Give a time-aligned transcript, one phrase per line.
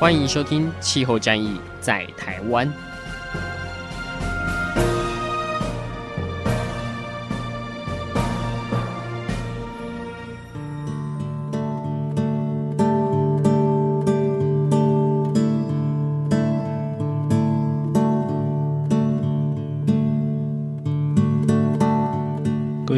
[0.00, 2.66] 欢迎收听《气候战役在台湾》。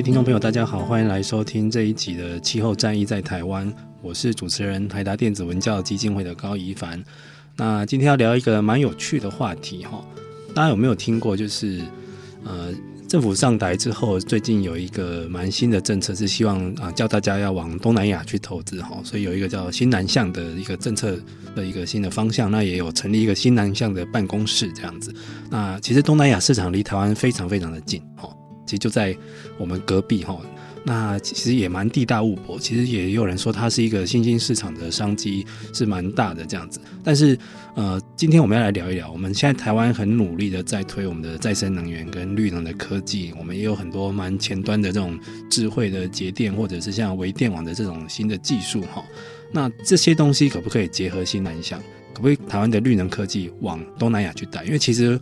[0.02, 3.70] 听众朋友，大家好，欢迎来收听这一集的《气候战役在台湾》。
[4.02, 7.00] 我是主持人台达电子文教基金会的高宜凡。
[7.56, 10.04] 那今天要聊一个蛮有趣的话题哈，
[10.52, 11.36] 大家有没有听过？
[11.36, 11.82] 就是
[12.42, 12.74] 呃，
[13.06, 21.16] 政府上台之后，最近有一个蛮新的政策，是希望啊叫大家要往东南亚去投资哈，所以有一个叫新南向的一个政策
[21.54, 22.50] 的一个新的方向。
[22.50, 25.14] 那也有成立一个新南向的办公室这样子。
[25.48, 28.28] 那其实东南亚市场离台湾非常非常的近哈，
[28.72, 29.14] 其实就在
[29.58, 30.34] 我们隔壁哈。
[30.82, 36.80] 那其实也蛮地大物博，其实也有人说它是一个新兴市场的商机是蛮大的这样子。
[37.04, 37.38] 但是，
[37.76, 45.16] 呃，今天我们要来聊一聊，我们现在台湾很努力的在推我们的再生能源跟绿能的科技，我们也有很多蛮前端的这种
[45.50, 49.04] 智慧的节电或者是像微电网的这种新的技术哈。
[49.52, 51.78] 那这些东西可不可以结合新南向？
[52.12, 54.64] 可不可以台湾的绿能科技往东南亚去带？
[54.64, 55.20] 因为其实。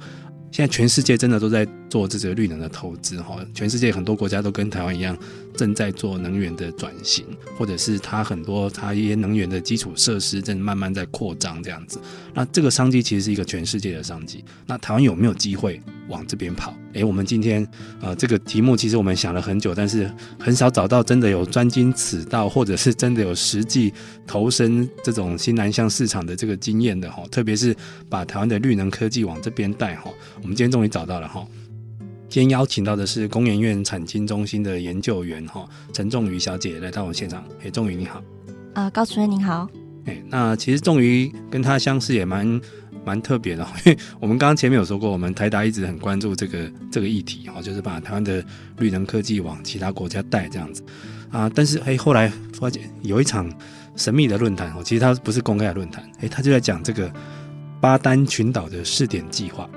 [0.51, 5.17] 现在全世界真的都在做这个绿能的投资哈，全世界很多国家都跟台湾一样，
[5.61, 7.27] 正在做能源的转型，
[7.59, 12.01] 或者是它很多它一些能源的基础设施正慢慢在扩张这样子。
[12.33, 14.43] 那这个商机其实是一个全世界的商机。
[14.67, 15.79] 那台湾有没有机会
[16.09, 16.75] 往这边跑？
[16.95, 17.67] 诶，我们今天
[18.01, 23.93] 呃这个题目其实我们想了很久，但是很少找到真的有专精此道，或者是真的有实际
[24.27, 27.77] 投身这种新南向市场的这个经验的哈，特别是
[28.09, 30.11] 把台湾的绿能科技往这边带哈。
[30.41, 31.47] 我们今天终于找到了哈，
[32.31, 37.45] 今天邀请到的是工研院产经中心的研究员哈陈仲瑜小姐来到我们现场。
[37.61, 38.21] 哎，仲瑜你好，
[38.73, 39.69] 啊、呃，高主任您好。
[40.05, 42.61] 哎，那其实仲瑜跟他相识也蛮
[43.05, 48.45] 蛮特别的， 因为我们刚刚前面有说过，我们台达一直很关注这个这个议题哈，就是把台湾的
[48.79, 50.85] 绿能科技往其他国家带这样子
[51.33, 51.51] 啊。
[51.53, 53.53] 但是哎，后来发现有一场
[53.97, 57.13] 神秘的论坛哦，其实它不是公开的论坛，哎，他就在讲这个
[57.81, 59.69] 巴丹群岛的试点计划。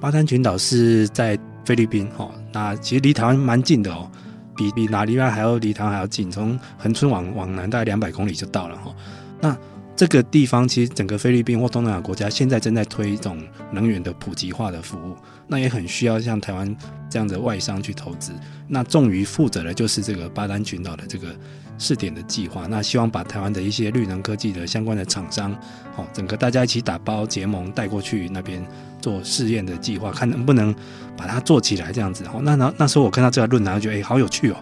[0.00, 1.36] 巴丹群岛是在
[1.68, 4.10] 菲律宾，哈，那其实离台湾蛮近的哦，
[4.56, 8.90] 比比哪里还要离台湾还要近，从横村往往南大概两百公里就到了哈。
[9.38, 9.54] 那
[9.98, 13.42] 这个地方其实整个菲律宾或东南亚国家现在正在推一种
[13.72, 15.16] 能源的普及化的服务，
[15.48, 16.76] 那也很需要像台湾
[17.10, 18.30] 这样的外商去投资。
[18.68, 21.34] 那重于负责的就是这个巴丹群岛的这个
[21.78, 25.52] 试点的计划，那希望把台湾的一些绿能科技的相关的厂商，
[25.92, 28.64] 好，整个大家一起打包结盟带过去那边
[29.02, 30.72] 做试验的计划，看能不能
[31.16, 32.24] 把它做起来这样子。
[32.28, 34.56] 好，那那那时候我看到这个论坛，觉得哎，好有趣哦。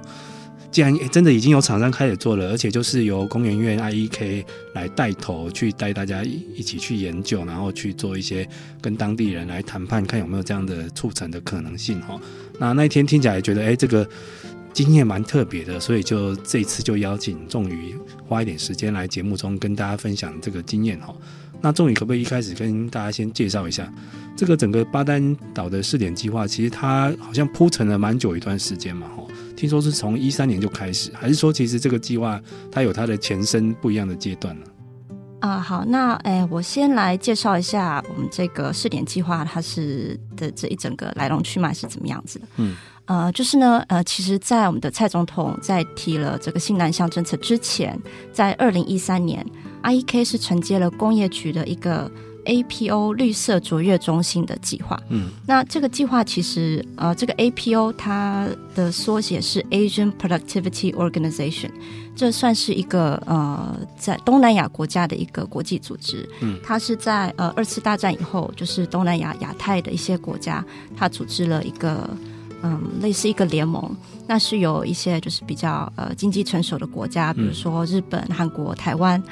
[0.77, 4.45] 既然真的已经有厂商开始做了，而且就是由工研院 IEK
[4.75, 8.47] 来带头去带大家一起去研究，然后去做一些
[8.79, 12.21] 跟当地人来谈判，看有没有这样的促成的可能性哈。
[12.59, 14.07] 那那一天听起来觉得，哎，这个。
[14.75, 17.95] 经验蛮特别的，所以就这次就邀请仲宇
[18.29, 21.17] 花一点时间来节目中跟大家分享这个经验哈。
[21.63, 23.91] 那仲宇可不可以一开始跟大家先介绍一下
[24.37, 26.47] 这个整个巴丹岛的试点计划？
[26.47, 29.26] 其实它好像铺陈了蛮久一段时间嘛哈。
[29.57, 32.41] 听说是从一三年就开始，还是说其实这个计划
[32.71, 34.67] 它有它的前身不一样的阶段呢？
[35.41, 42.47] 啊，好，那哎，我先来介绍一下我们这个试点计划它是的这一整个来龙去脉是怎么样子的。
[42.57, 42.77] 嗯。
[43.07, 47.97] 呃，就是呢，呃，其实，在我们的蔡总统在提了这个新南向政策之前，
[48.33, 49.47] 在二零一三年
[49.85, 52.11] ，IEK 是承接了工业局的一个
[52.47, 54.99] APO 绿色卓越中心的计划。
[55.11, 61.71] 嗯，那这个计划其实，呃，这个 APO 它的缩写是 Asian Productivity Organization，
[62.17, 66.29] 这算是一个呃，在东南亚国家的一个国际组织。
[66.41, 70.65] 嗯，它是在呃二次大战以后，就是东南亚亚太的一些国家，
[70.97, 72.09] 它组织了一个。
[72.63, 73.95] 嗯，类似一个联盟，
[74.27, 79.23] 那是有一些就是比较呃经济成熟的国家，比如说日本、韩国、台湾，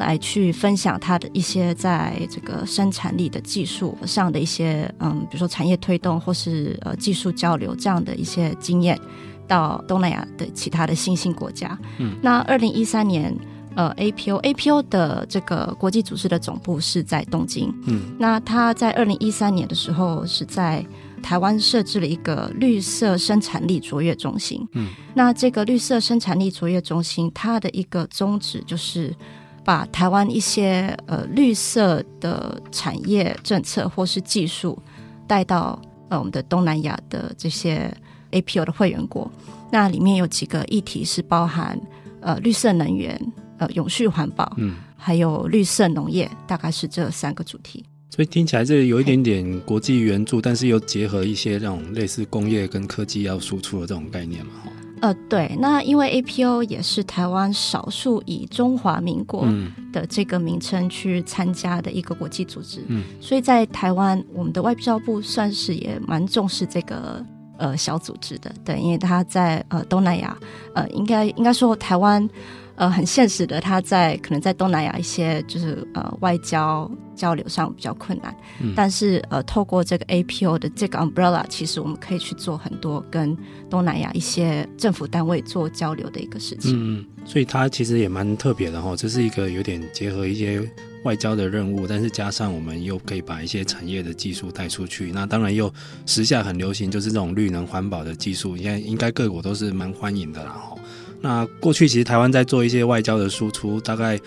[0.00, 8.98] 来去分享他的一些在这个生产力的技术上的一些嗯，比如说产业推动或是呃技术交流这样的一些经验，
[9.46, 11.78] 到东南亚的其他的新兴国家。
[11.98, 13.32] 嗯，那二零一三年
[13.76, 17.72] 呃，APO，APO 的这个国际组织的总部是在东京。
[17.86, 20.84] 嗯，那他在二零一三年的时候是在
[21.22, 24.66] 台湾设置了一个绿色生产力卓越中心。
[24.72, 29.14] 嗯，那这个绿色生产力卓越中心，它的一个宗旨就是
[29.64, 34.80] 把台湾一些呃绿色的产业政策或是技术
[35.26, 37.92] 带到呃我们的东南亚的这些
[38.32, 39.30] APO 的会员国。
[39.70, 41.80] 那里面有几个议题是包含
[42.20, 43.20] 呃绿色能源。
[43.60, 47.84] 呃，永续环保，嗯，还有绿色农业，大概是这三个主题。
[48.08, 54.72] 所以听起来这有一点点国际援助，但是又结合一些这种类似工业跟科技要输出的这种概念嘛，哈。
[55.00, 55.56] 呃，对。
[55.58, 59.46] 那因为 APO 也是台湾少数以中华民国
[59.92, 67.24] 的这个名称去参加的一个国际组织，嗯，所以在台湾，我们的外交部算是也蛮重视这个
[67.58, 70.36] 呃小组织的，对，因为他在呃东南亚，
[70.74, 72.28] 呃，应该应该说台湾。
[72.80, 83.36] 呃，很现实的，他在可能在东南亚一些就是呃外交交流上比较困难，嗯、但是呃透过这个 APO 的这个 umbrella，其实我们可以去做很多跟
[83.68, 86.72] 东南亚一些政府单位做交流的一个事情。
[86.74, 90.66] 嗯，所以它其实也蛮特别的哈，这是一个有点结合一些
[91.04, 95.70] 外交的任务，但是加上我们又可以把一些产业的技术带出去，那当然又
[96.06, 100.74] 时下很流行就是这种绿能环保的技术，应该应该各国都是蛮欢迎的啦哈。
[101.20, 104.18] 那过去其实台湾在做一些外交的输出，大概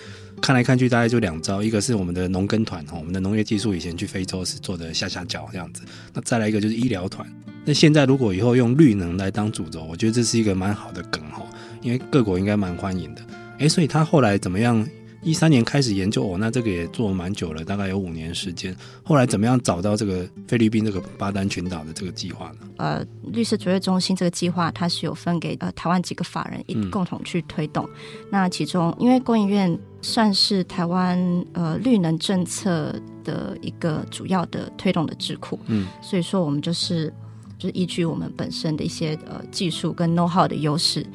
[0.41, 5.81] 看来看去大概就两招，一个是我们的农耕团哈，我们的农业技术以前去非洲是做的下下脚这样子，
[6.13, 7.27] 那再来一个就是医疗团。
[7.65, 11.43] 那现在如果以后用绿能来当主轴，我觉得这是一个蛮好的梗哈，
[11.81, 13.21] 因为各国应该蛮欢迎的。
[13.59, 14.85] 诶，所以他后来怎么样？
[15.23, 18.75] 一三年开始研究哦，那这个也做了蛮久了，大概有五年时间。
[19.03, 22.57] 后来怎么样找到这个菲律宾这个巴丹群岛的这个计划呢？
[22.77, 27.85] 呃，绿色卓越中心这个计划，它是有分给呃台湾几个法人一共同去推动。
[27.85, 31.17] 嗯、那其中，因为工研院算是台湾
[31.53, 32.93] 呃绿能政策
[33.23, 37.13] 的一个主要的推动的智库，嗯，所以说我们就是
[37.57, 41.05] 就是依据我们本身的一些呃技术跟 know how 的优势。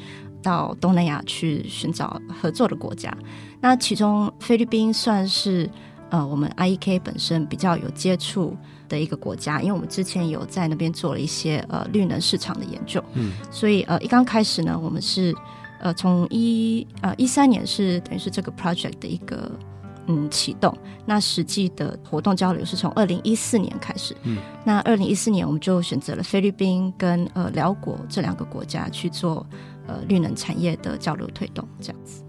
[0.40, 3.12] 到东南亚去寻找合作的国家，
[3.60, 5.68] 那其中菲律宾算是
[6.10, 8.56] 呃我们 IEK 本身比较有接触
[8.88, 15.34] 的一个国家，因为我们之前有在那边做了一些呃绿能市场的研究，嗯，所以呃一刚开始呢，我们是
[15.80, 19.50] 呃从一呃一三年是等于是这个 project 的一个
[20.06, 20.72] 嗯启动，
[21.04, 29.46] 那实际的活动交流是从二零一四年开始，嗯，那二零一四年我们就选择了菲律宾跟呃辽国这两个国家去做。
[29.88, 32.22] 呃，绿能产业的交流推动这样子，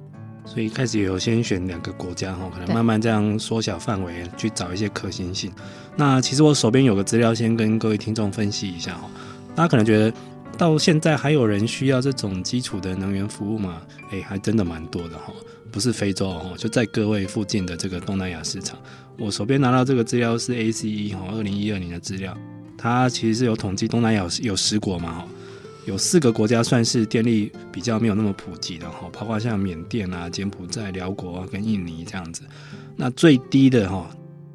[0.51, 5.51] 所以一开始有先选两个国家哈，可能慢慢这样缩小范围去找一些可行性。
[5.95, 9.07] 那其实我手边有个资料，先跟各位听众分析一下哈。
[9.55, 10.11] 大家可能觉得
[10.57, 13.79] 到现在还有人需要这种基础的能源服务吗？
[14.11, 15.31] 哎，还真的蛮多的哈，
[15.71, 18.75] 不是非洲哦，就在各位附近的这个东南亚市场。
[19.19, 22.35] 我手边拿到这个资料是 ACE 哈，二零一二年的资料，
[22.75, 25.27] 它其实是有统计东南亚有十国嘛哈。
[25.89, 32.43] 有四个国家算是电力比较没有那么普及的哈，包括像缅甸啊、柬埔寨、寮国跟印尼这样子。
[32.95, 34.07] 那最低的哈，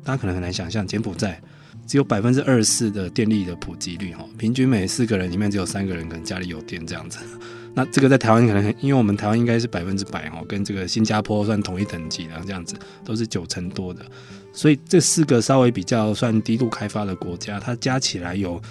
[0.05, 1.43] 大家可能很难想象，柬埔寨
[1.89, 7.19] 只有百分之二十四的电力的普及率哈，平均每四个人里面只有三个人可能家里有电这样子。
[7.75, 14.07] 那这个在台湾可能，因为我们台湾应该是百分之百哈，跟这个新加坡算同一等级的这样子，都是九成多的。
[14.53, 18.63] 所以这四个稍微比较算低度开发的国家，它加起来有。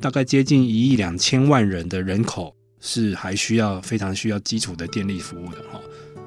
[0.00, 5.78] 大概接近一亿两千万人的人口是还需要非常需要基础的电力服务的哈，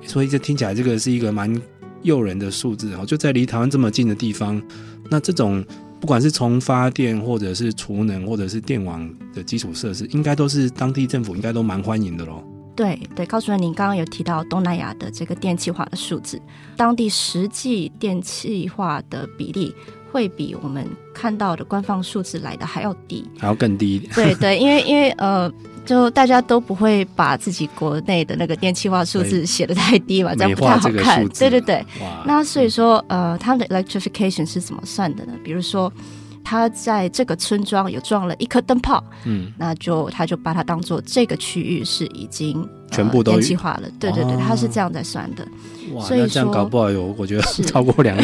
[0.06, 1.60] 所以这听起来这个是一个蛮
[2.04, 4.62] 诱人的数字哈，就在离台湾这么近的地方，
[5.10, 5.66] 那这种
[6.00, 12.44] 不管是从发电或者是储能或者是电网的基础设施，应该都是当地政府应该都蛮欢迎的喽。
[12.76, 16.42] 对对，高主任，您刚刚有提到东南亚的这个电气化的数字，
[16.76, 19.74] 当地实际电气化的比例。
[20.14, 24.14] 会比我们看到的官方数字来的还要低，还要更低一点。
[24.14, 25.52] 对对，因为 因为呃，
[25.84, 31.28] 就大家都不会把自己国内的那个电气化数字写的太低嘛，这样不太好看。
[31.30, 31.84] 对对对，
[32.26, 35.34] 那所以说呃，他们的 electrification 是怎么算的呢？
[35.44, 35.92] 比如说。
[36.44, 45.48] 他在这个村庄有装了一颗灯泡，嗯，那就他就把它当做这个区域是已经全部都电气化了，对对对，他是这样在算的。
[45.94, 48.22] 哇，所以这样搞不好有，我觉得超过两亿。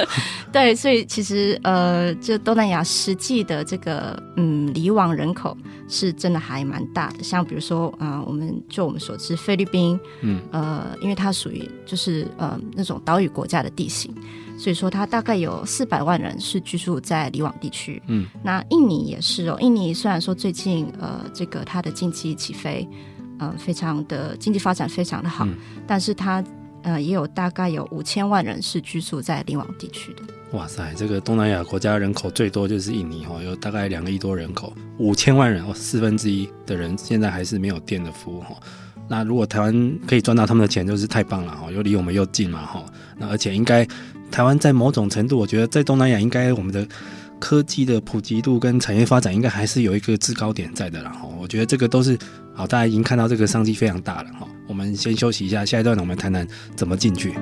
[0.50, 5.54] 对，所以其实呃，这东南亚实际的这个嗯离网人口
[5.88, 7.22] 是真的还蛮大的。
[7.22, 14.14] 像比如说啊、呃，我们就我们所知，菲律宾，嗯呃，因为它属于就是呃那种岛屿国家的地形。
[14.58, 18.02] 所以说，它大概有四百万人是居住在离网地区。
[18.08, 19.56] 嗯，那印尼也是哦。
[19.60, 22.86] 印尼虽然说最近呃，这个它的经济起飞，
[23.38, 25.54] 呃，非常的经济发展非常的好，嗯、
[25.86, 26.44] 但是它
[26.82, 30.22] 呃，也有大概有五千万人是居住在离网地区的。
[30.52, 38.56] 哇塞，这个东南亚国家人口最多就是印尼哈，有大概两个亿多人口，五千万人哦，四分之一的人现在还是没有电的服务哈。
[39.10, 42.84] 那如果台湾可以赚到他们的钱，就是太棒了哈，又离我们又近嘛哈。
[43.16, 43.86] 那而且应该
[44.30, 46.86] 台湾在某种程度，我觉得在东南亚应该我们的
[47.38, 51.28] 科技的普及度跟产业发展应该还是有一个制高点在的啦哈。
[51.38, 52.18] 我觉得这个都是
[52.54, 54.46] 好，大家已经看到这个商机非常大了哈。
[54.66, 57.34] 我们先休息一下，下一段我们谈谈怎么进去。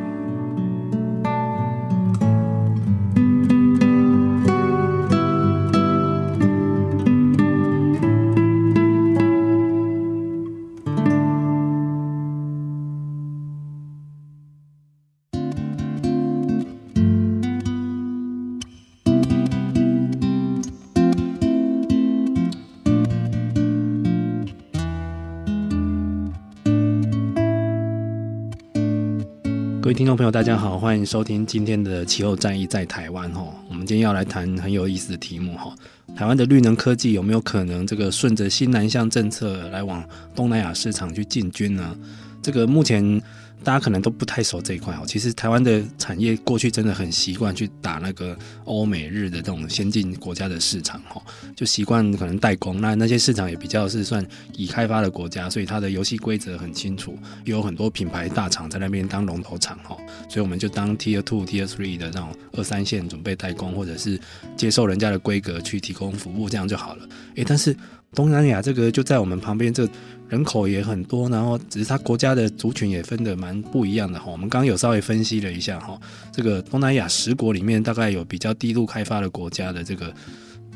[29.97, 33.43] 听众朋友，大家好，欢迎收听今天的气候战役在台湾哈。
[33.67, 35.75] 我们今天要来谈很有意思的题目哈，
[36.15, 41.97] 台湾的绿能科技有没有可能这个顺着新南向政策来往东南亚市场去进军呢？
[42.43, 43.23] 这个目前。
[43.67, 45.03] 大家可能都不太熟这一块哦。
[45.09, 51.21] 其实台湾的产业过去真的很习惯去打那个欧美日的这种先进国家的市场哈，
[51.57, 52.81] 就习惯可能代工。
[52.81, 59.97] 那那些市场也比较是算已开发的国家，所以它的游戏规则很清楚，有很多品牌大厂在那边当龙头厂哈。
[60.29, 64.17] 所以我们就当 Tier Two、Tier Three 的那种二三线准备代工，或者是
[64.57, 67.09] 接受人家的规格去提供服务，这样就好了。
[67.35, 67.77] 诶，但是
[68.15, 69.89] 东南亚这个就在我们旁边这。
[70.29, 74.27] 人口也很多，然后只是它国家的族群也分得蛮不一样的哈。
[74.27, 75.97] 我们刚刚有稍微分析了一下哈，
[76.33, 80.13] 这个东南亚十国里面，大概有比较低度开发的国家的这个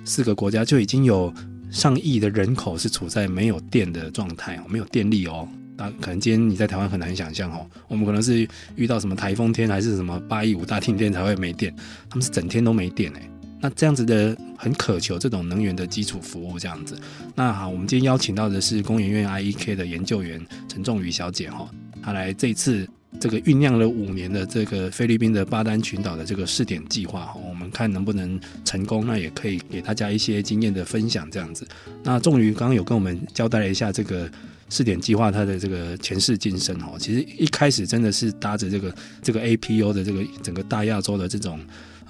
[0.04, 1.34] 四个国家，就已经有
[1.68, 5.48] 上亿的人口是处在没有电的状态，没有电力哦。
[5.76, 11.74] 那可能今天你在台湾很难想象哦，我们可能是遇到什么台风天还是什么八一五大停电才会没电，
[12.08, 13.30] 他们是整天都没电哎。
[13.60, 16.98] 那这样子的很渴求这种能源的基础服务，这样子。
[17.34, 21.68] 那好，我们今天邀请到的是工研院 IEK 的研究员陈仲宇小姐哈，
[22.02, 22.88] 她来这次
[23.20, 31.66] 这个酝酿了五年的这个菲律宾的巴丹群岛的这个试点计划哈，我们看能不能成功，那也可以给大家一些经验的分享这样子。
[32.02, 34.30] 那仲瑜刚刚有跟我们交代了一下这个
[34.70, 41.60] 试点计划它的这个前世今生哈，其实一开始真的是搭着这个这个 APO 的这个整个大亚洲的这种。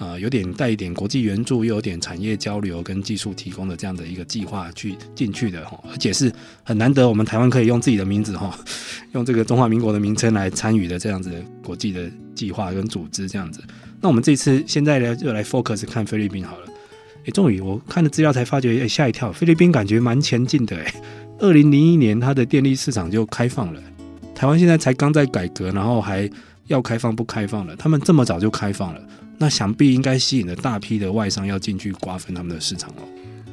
[0.00, 8.58] 啊、呃，有点带一点国际援助，又有点产业交流跟技术提供的这样的一个计划去进去的哈，而且是很难得，我们台湾可以用自己的名字哈，
[9.12, 13.62] 用这个中华民国的名称来参与的这样子的国际的计划跟组织这样子。
[14.00, 16.66] 那我们这次现在呢，就来 focus 看菲律宾好了。
[17.26, 20.94] 诶，终于我看了资料才发觉，诶，吓一跳，菲律宾感觉蛮前进的诶，
[21.40, 23.82] 二零零一年它的电力市场就开放了，
[24.34, 26.26] 台湾现在才刚在改革，然后还
[26.68, 29.02] 要开放不开放了，他们这么早就开放了。
[29.40, 33.02] 那想必应该吸引了大批的外商要进去瓜分他们的市场哦。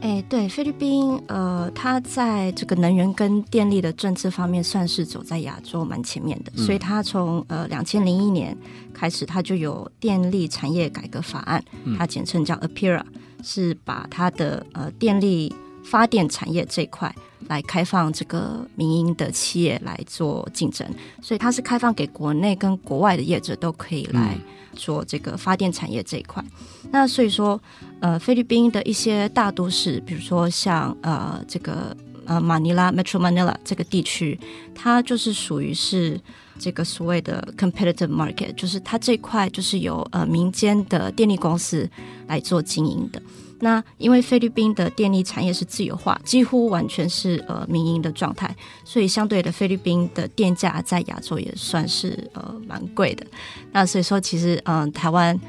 [0.01, 8.55] 哎，对，菲律宾，呃，它在这个能源跟电力的政策方面算是走在亚洲蛮前面的，嗯、所以它从呃两千零一年
[8.93, 11.63] 开始，它就有电力产业改革法案，
[11.97, 13.01] 它简称叫 APIRA，
[13.41, 15.55] 是把它的呃电力
[15.89, 17.13] 发电产业这一块
[17.47, 20.87] 来开放这个民营的企业来做竞争，
[21.21, 24.37] 所以它是开放给国内跟国外的业者都可以来。
[24.77, 26.43] 做这个发电产业这一块，
[26.91, 27.59] 那所以说，
[27.99, 34.39] 呃，菲律宾的一些大都市，比如说像呃这个呃马尼拉 Metro Manila 这个地区，
[34.75, 36.21] 它就是属于是
[36.59, 41.89] 这个所谓的 competitive market，就是它这块就是由呃民间的电力公司
[42.27, 43.19] 来做经营的。
[43.59, 53.25] 那因为菲律宾的电力产业是自由化，几乎完全是呃民营的状态，所以相对的菲律宾的电价在亚洲也算是呃蛮贵的。
[53.71, 55.39] 那所以说，其实嗯、台湾。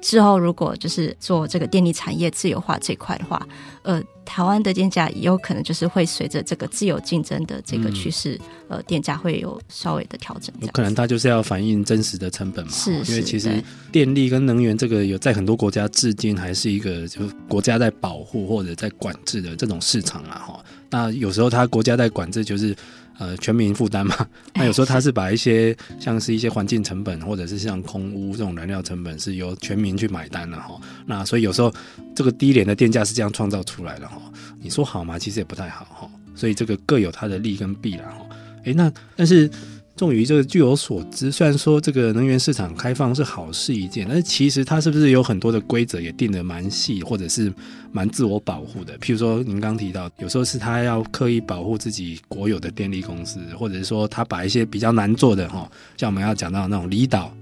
[0.00, 3.46] 之后，如果就是做这个电力产业自由化这块的话，
[3.82, 8.38] 呃，台湾的电价也有可能就是会随着这个自由竞争的这个趋势，
[8.68, 10.54] 嗯、呃，电价会有稍微的调整。
[10.60, 12.72] 有可能它就是要反映真实的成本嘛？
[12.72, 20.64] 是，因为其实电力跟能源这个有在很多国家至今还是一个就国家在保护或者在管制的这种市场啊，哈。
[20.90, 22.74] 那有时候它国家在管制就是。
[23.18, 24.14] 呃，全民负担嘛。
[24.54, 30.80] 那有时候他是把一些像是一些环境成本，或者是像空污这种燃料成本，是由全民去买单的哈。
[31.04, 31.72] 那所以有时候
[32.14, 34.20] 这个低廉的电价是这样创造出来的哈。
[34.60, 35.18] 你说好吗？
[35.18, 36.10] 其实也不太好哈。
[36.34, 38.24] 所以这个各有它的利跟弊了哈。
[38.64, 39.50] 诶，那但是
[39.98, 47.52] 仲于这个据我所知，虽然说这个能源市场开放是好事一件，但是其实它是不是有很多的规则也定得蛮细，或者是
[47.90, 48.96] 蛮自我保护的？
[48.98, 57.34] 譬如说您刚提到，有时候是他要刻意保护自己国有的电力公司，或者是说他把一些比较难做的哈，像我们要讲到那种离岛，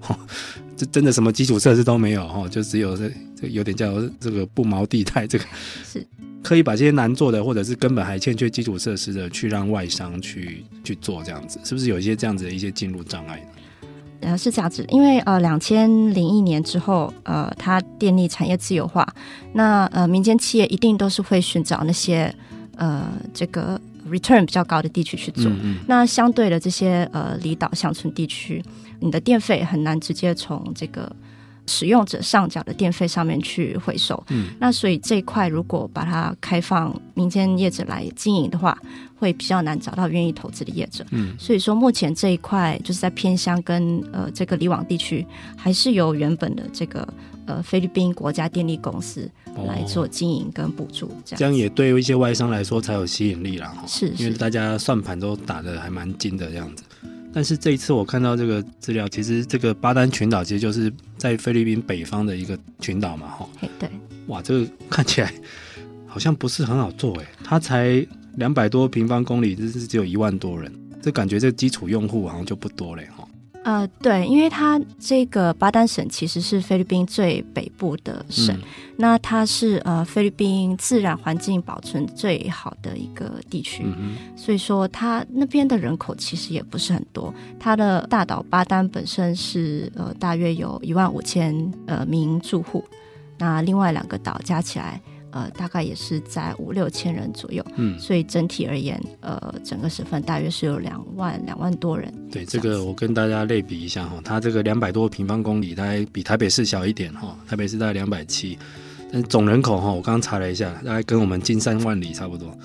[0.78, 5.44] 这真的什么基础设施都没有哈，就只有这这有点叫这个不毛地带，这个
[5.84, 6.06] 是。
[6.47, 13.45] 可以把这些难做的，或者是根本还欠缺基础设施的，去让外商去去做这样子，是不是有一些这样子的一些进入障碍？
[14.21, 19.05] 呃，是这样子，因为呃，两千零一年之后，呃，它电力产业自由化，
[19.55, 22.33] 那呃，民间企业一定都是会寻找那些
[22.76, 25.47] 呃这个 return 比较高的地区去做。
[25.47, 25.79] 嗯嗯。
[25.88, 28.62] 那相对的这些呃离岛乡村地区，
[29.00, 31.11] 你的电费很难直接从这个。
[31.66, 38.76] 使用者上缴的电费上面去回收，嗯，那所以这一块如果把它开放民间业者来经营的话，
[39.18, 47.06] 会比较难找到愿意投资的业者，嗯，所以说目前这一块就是在偏乡跟呃这个离网地区，还是由原本的这个
[47.46, 49.28] 呃菲律宾国家电力公司
[49.66, 56.85] 来做经营跟补助，这样，这样也对一些外商来说才有吸引力啦，是，是，因为大家算盘都打得还蛮精的这样子。
[57.33, 63.49] 但是这一次我看到这个资料，其实这个巴丹群岛其实就是在菲律宾北方的一个群岛嘛，哈。
[63.78, 63.88] 对。
[64.28, 65.33] 哇，这个看起来
[66.06, 68.04] 好像不是很好做哎，它才
[68.37, 73.25] 两百多平方公里，这是只有一万多人，这感觉这基础用户好像就不多嘞，哈。
[73.66, 78.62] 呃，对，因为它这个巴丹省其实是菲律宾最北部的省，嗯、
[78.96, 87.35] 那它是呃菲律宾自然环境保存最好的一个地区，嗯、所以说它那边的人口其实也不是很多。
[87.58, 91.52] 它的大岛巴丹本身是呃大约有一万五千
[91.88, 92.85] 呃名住户，
[93.37, 95.00] 那另外两个岛加起来。
[95.37, 102.11] 呃，大概也是在五六千人左右，嗯，所以整体而言，呃，整个省份大约是有两万两万多人。
[102.33, 108.59] 对，这个我跟大家类比一下哈，它这个两百多平方公里，大概比台北市小一点哈，台北市大概两百七，
[109.12, 112.57] 但是总人口哈，我刚刚查了一下，大概跟我们金山万里差不多，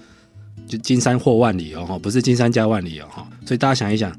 [0.65, 4.17] 就金山或万里哦，不是金山加万里哦，所以大家想一想。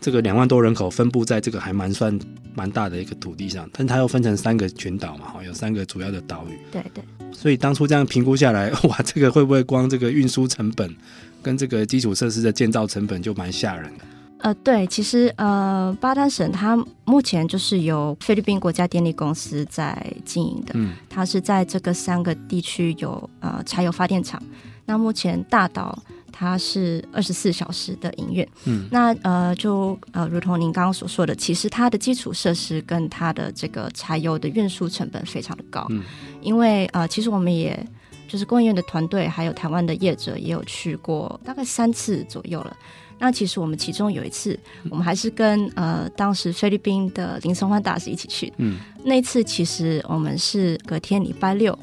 [0.00, 2.16] 这个两万多人口分布在这个还蛮算
[2.54, 6.58] 蛮大的一个土地上，但它又分成三个群岛嘛，哈，有三个主要的岛屿。
[6.70, 7.02] 对对。
[7.32, 10.94] 所以当初这样评估下来，哇，这个会不会光这个运输成本
[11.42, 14.04] 跟这个基础设施的建造成本就蛮吓人的？
[14.38, 24.40] 呃，对，其实呃，巴丹省它目前就是由菲律宾国家电力公司在经营的，嗯，它是在这个三个地区有呃柴油发电厂。
[24.84, 25.98] 那目前大岛。
[26.38, 36.02] 它是二十四小时的营运，嗯，那呃，就呃，如同您刚刚所说的，其实它的基础设施跟它的这个柴油的运输成本非常的高，嗯，
[36.42, 37.82] 因为呃，其实我们也
[38.28, 42.76] 就是工研院的团队，还有台湾的业者也有去过大概三次左右了。
[43.18, 44.58] 那其实我们其中有一次，
[44.90, 51.78] 我们还是跟呃当时菲律宾的林松欢大使一起去，嗯，那次其实我们是隔天礼拜六。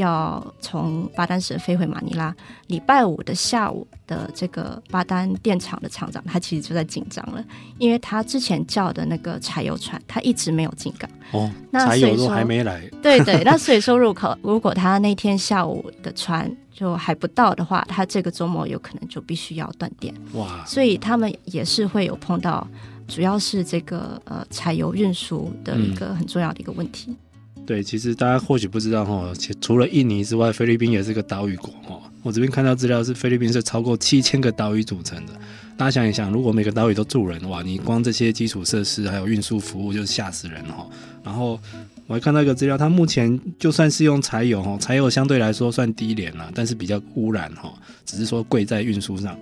[0.00, 2.34] 要从巴丹省飞回马尼拉，
[2.68, 7.44] 礼拜五的下午的这个巴丹电厂的厂长，他其实就在紧张了，
[7.78, 11.08] 因为他之前叫的那个柴油船，他一直没有进港。
[11.32, 12.80] 哦，那柴油都还没来。
[13.02, 20.14] 对对，那所以说入口，如果他那天下午的船就还不到的话，他这个周末有可能就必须要断电。
[20.32, 22.66] 哇，所以他们也是会有碰到，
[23.06, 27.10] 主要是这个呃柴油运输的一个很重要的一个问题。
[27.10, 27.16] 嗯
[27.66, 32.00] 对，其实大家或许不知道哈，除了印尼之外，菲律宾也是个岛屿国哈。
[32.22, 35.32] 我这边看到资料是菲律宾是超过七千个岛屿组成的。
[35.76, 40.84] 大家想一想，如果每个岛屿都住人，哇，你光这些基础设施还有运输服务，就吓死人哈。
[41.22, 41.60] 然后
[42.08, 47.72] 我还看到一个资料，它目前就算是用柴油哈，柴油相对来说算低廉了，但是比较污染哈，
[48.04, 49.38] 只是说贵在运输上。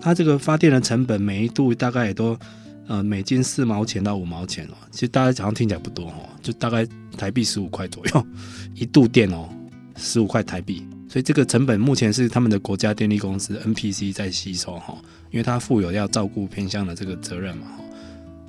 [0.00, 2.38] 它这个发电的成本每一度大概也都。
[2.86, 8.26] 呃，美金四毛钱到五毛钱哦，其实大家好像听起来不多哦，就大概台币十五块左右
[8.74, 9.48] 一度电哦，
[9.96, 14.96] 十五块台币，所以这个成本目前是他们的国家电力公司 NPC 在吸收哈，
[15.30, 17.66] 因为它负有要照顾偏向的这个责任嘛。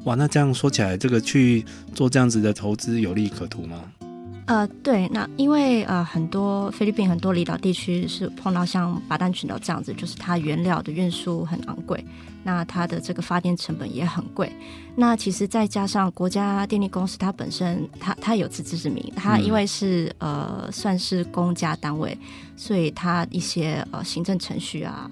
[0.03, 3.85] 哇，那这样说起来，这个去做这样子的投资有利可图吗？
[4.47, 12.05] 呃，对，那因为呃很多菲律宾很多离岛地区是碰到像巴丹群岛这样子，就是它原料的运输很昂贵，
[12.43, 14.51] 那它的这个发电成本也很贵。
[14.95, 22.15] 那其实再加上国家电力公司它本身它它有自知之明，它因为是呃算是公家单位，
[22.55, 25.09] 所以它一些呃行政程序啊。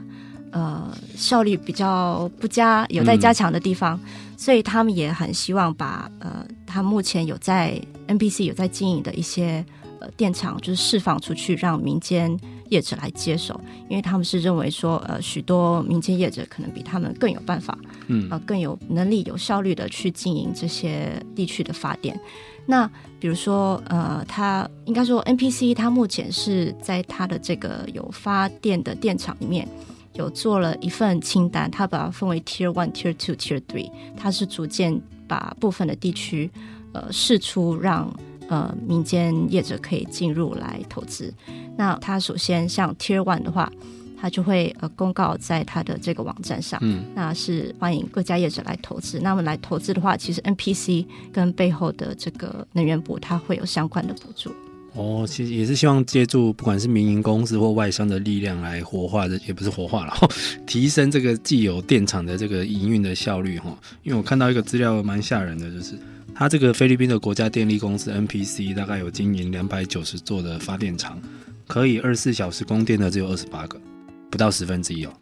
[0.56, 7.80] 呃，效率比较不佳，有待加强的地方，嗯、所以他们也很希望把呃，他目前有在
[8.10, 9.66] NPC 有在经营的一些
[10.02, 13.58] 呃电厂就是释放出去，让民间业者来接手，
[13.90, 17.78] 因为他们是认为说，呃，许多民间业者可能比他们更有办法，
[18.08, 22.20] 嗯，呃，更有能力、有效率的去经营这些地区的发电。
[22.66, 22.86] 那
[23.22, 29.66] 比如说，呃，他应该说 NPC，他目前是在他的这个有发电的电厂里面。
[30.14, 36.50] 有做了一份清单，它把它分为 Tier One、Tier Two、Tier Three，它是逐渐把部分的地区
[36.94, 38.16] 呃试出让，
[38.48, 41.34] 让呃民间业者可以进入来投资。
[41.76, 43.72] 那他首先像 Tier One 的话，
[44.20, 49.20] 他就会呃公告在他的这个网站上，嗯，那是欢迎各家业者来投资。
[49.20, 54.54] 那么来投资的话，其实 NPC 跟背后的这个能源部，它会有相关的补助。
[54.96, 60.14] 哦，其实也是希望借助不管是民营公司或外商的力量来活化的，也不是活化了，
[60.68, 63.76] 提升这个既有电厂的这个营运的效率哈。
[64.04, 65.98] 因为我看到一个资料蛮吓人的，就是
[66.36, 71.20] 他这个菲律宾的国家电力公司 NPC 大概有经营两百九十座的发电厂，
[71.68, 73.82] 可以二十四小时供电的只有二十八个，
[74.30, 75.14] 不到十分之一哦。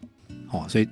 [0.52, 0.88] 哦，所以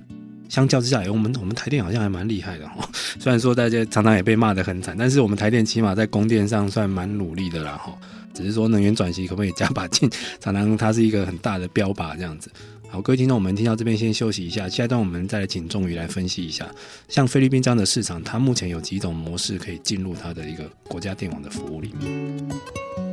[0.48, 2.88] 相较之下，我们我们台电好像还蛮厉害的哈。
[3.20, 7.94] 虽然说大家常常也被骂得很惨，但是我们台电起码在供电上算蛮努力的啦哈。
[8.32, 10.10] 只是说能源转型可不可以加把劲？
[10.40, 12.50] 常常它是一个很大的标靶这样子。
[12.88, 16.68] 好，各位听众，我们听到这边先休息一下，下一段我们再来请仲宇来分析一下，
[17.08, 23.09] 像菲律宾这样的市场，它目前有几种模式可以进入它的一个国家电网的服务里面。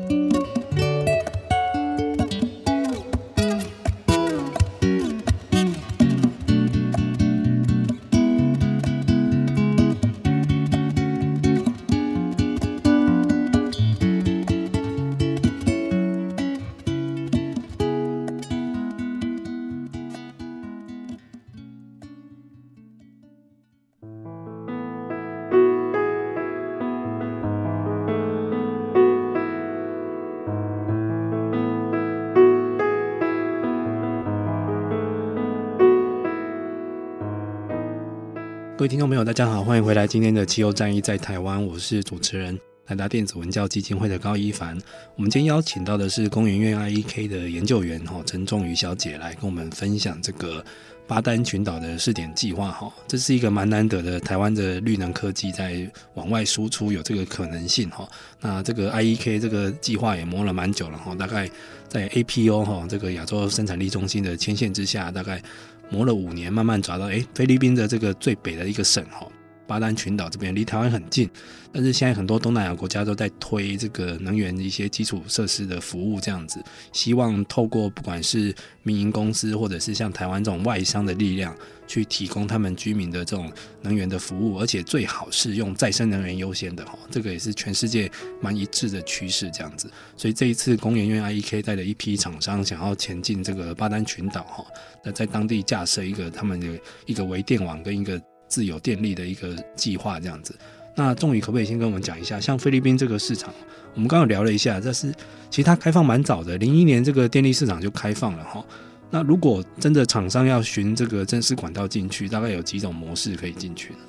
[38.77, 44.77] 各位听众朋友，大家好，欢迎回来今天的气候战役在台湾，我是主持人台达电子文教基金会的高一凡。
[45.15, 50.63] 我们今天邀请到的是工研院 IEK 的研究员哈陈仲瑜小姐来跟我们分享这个
[51.07, 58.07] 巴丹群岛的试点计划哈，这是一个蛮难得的台湾的绿能科技在往外输出有这个可能性哈。
[58.39, 61.49] 那这个 IEK 这个计划也摸了蛮久了哈，大概
[61.87, 65.41] 在 APO 哈这个亚洲生产力中心的牵线之下，大概。
[65.89, 69.27] 磨了五年，慢慢找到，哎，菲律宾的这个最北的一个省哈，
[69.67, 71.29] 巴丹群岛这边离台湾很近，
[71.71, 81.55] 但是现在很多东南亚国家都在推这个能源的一些基础设施的服务，这样子，希望透过不管是民营公司或者是像台湾这种外商的力量。
[81.89, 83.49] 去提供他们居民的这种
[83.81, 89.89] 能源的服务，而且最好是用再生能源优先的哈，这个也是全世界蛮一致的趋势这样子。
[90.17, 94.65] 所以这一次工研院 IEK 带了一批厂商想要前进这个巴丹群岛哈，
[95.01, 100.55] 那在当地架设一个他们的一个微电网跟一个自有电力的一个计划这样子。
[100.95, 103.53] 那仲宇可不可以先跟我们讲一下，像菲律宾这个市场，
[103.93, 105.13] 我们刚刚聊了一下，这是
[105.49, 108.65] 其实它开放蛮早的，零一年这个电力市场就开放了哈。
[109.09, 113.99] 那如果真的厂商要寻这个正式管道进去，大概有几种模式可以进去呢？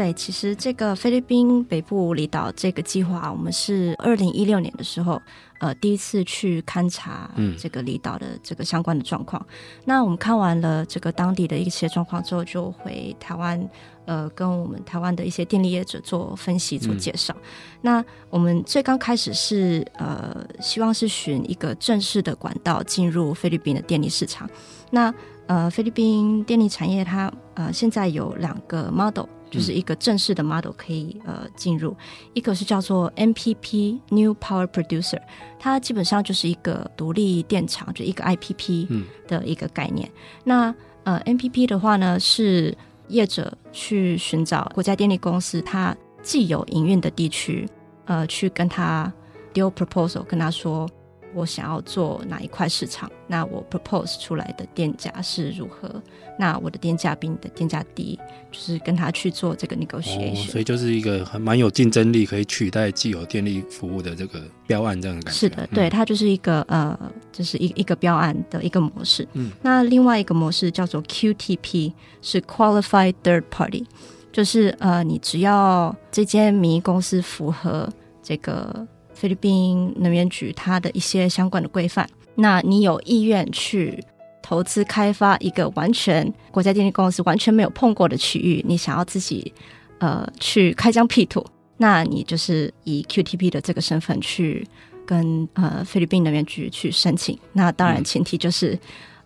[0.00, 5.20] 对，其实这个菲律宾北部离岛这个计划，我们是二零一六年的时候，
[5.58, 9.44] 呃，第一次去勘察这个离岛的这个相关的状况。
[9.46, 9.82] 嗯。
[9.84, 13.68] 那我们看完了这个当地的一些状况之后，就回台湾。
[14.06, 17.32] 呃，跟我们台湾的一些电力业者做分析、做介绍。
[17.36, 17.44] 嗯、
[17.82, 24.50] 那我们最刚开始是呃，希望是寻一个正式的管道进入菲律宾的电力市场。
[24.90, 25.14] 那
[25.46, 31.96] 呃，菲律宾电力产业它呃现在有两个 model，就是一个正式的 model 可以呃进入，
[32.34, 35.20] 一个是叫做 NPP New Power Producer，
[35.58, 38.86] 它基本上就是一个独立电厂，就一个 IPP
[39.26, 40.08] 的一个概念。
[40.08, 42.76] 嗯、那呃，NPP 的话呢是。
[43.10, 47.68] 业者去寻找国家电力公司，它既有营运的地区，
[48.04, 49.12] 呃，去跟他
[49.52, 50.88] 丢 proposal，跟他说
[51.34, 56.02] 我想要做哪一块市场，那我 propose 出来的电价是如何？
[56.38, 58.18] 那我的电价比你的电价低，
[58.50, 60.32] 就是跟他去做这个 negotiation。
[60.32, 65.38] 哦，所以就是一个还蛮有竞争力，可以取代既有电力服务的这个标案这样的感觉。
[65.38, 66.98] 是的，对，它就是一个呃，
[67.30, 69.28] 就是一一个标案的一个模式。
[69.34, 73.84] 嗯，那另外一个模式叫做 QTP，是 Qualified Third Party，
[74.32, 77.86] 就是呃，你只要这间民营公司符合
[78.22, 78.86] 这个
[79.20, 84.02] 菲律宾能源局它的一些相关的规范，那你有意愿去。
[84.42, 89.52] 投资开发一个完全国家电力公司完全没有碰过的区域，你想要自己
[89.98, 91.44] 呃去开疆辟土，
[91.76, 94.66] 那你就是以 QTP 的这个身份去
[95.06, 97.38] 跟呃菲律宾能源局去申请。
[97.52, 98.72] 那当然前提就是、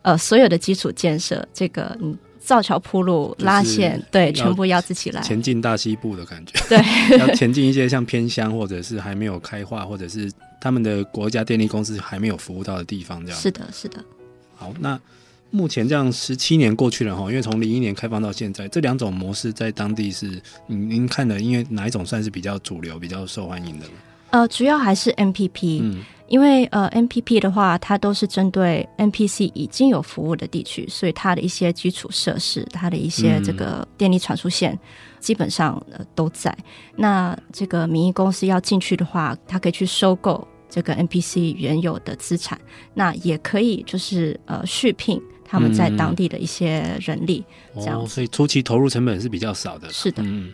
[0.02, 5.22] 嗯、呃所有的基础建设，这个嗯造桥铺路、拉线，对，全部要自己来。
[5.22, 6.78] 前进大西部的感觉，对，
[7.18, 10.30] 要前进一些像偏乡或者是还没有开化，或者是
[10.60, 13.40] 他们的国家电力公司还没有服务到的地方，这样。
[13.40, 14.04] 是的，是的。
[14.54, 15.00] 好，那。
[15.50, 20.26] 目前这样十七年过去了哈，因为从零一年开放到现在，这两种模式在当地是
[20.66, 23.86] 您您看的，因为哪一种算是比较主流、比较受欢迎的？
[24.30, 26.02] 呃，主要还是 MPP，嗯，
[26.34, 34.76] 因为呃，NPP 的话，它都是针对 NPC 已经有服务的地区，所以它的一些基础设施、它的一些这个电力传输线
[35.20, 36.52] 基本上呃都在。
[36.96, 42.60] 那这个民营公司要进去的话，它可以去收购这个 NPC 原有的资产，
[42.94, 45.22] 那也可以就是呃续聘。
[45.46, 47.44] 他们在当地的一些人力，
[47.76, 49.88] 这样、哦，所以初期投入成本是比较少的。
[49.90, 50.52] 是的，嗯，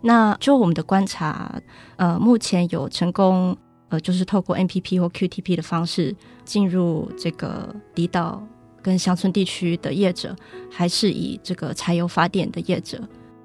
[0.00, 1.54] 那就我们的观察，
[1.94, 3.56] 呃，目前有成功，
[3.90, 8.42] 呃，就是透过 MPP 或 QTP 的方式进入这个离岛
[8.82, 10.34] 跟乡村地区的业者，
[10.70, 12.98] 还是以这个柴油发电的业者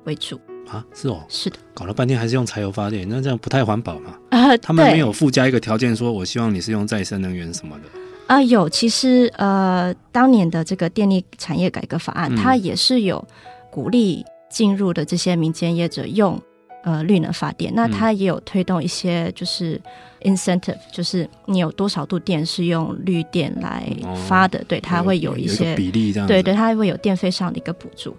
[0.06, 0.86] 为主啊？
[0.94, 4.18] 是哦，是的，搞了半天还是用柴油发电，那这样不太环保嘛？
[4.30, 7.84] 啊，他们没有附加一个条件，说我希望你是用再生能源什么的。
[8.28, 13.24] 啊、呃，有，其实呃，当年的这个电力产业改革法案，嗯、它也是有
[13.72, 16.42] 鼓励进入的这些民间业者用
[16.86, 19.82] 呃绿能发电，那它也有推动一些就是
[20.22, 23.86] incentive，就是你有多少度电是用绿电来
[24.28, 28.16] 发的，哦、对，它会有一些有比例这样，对对，它会有电费上的一个补助，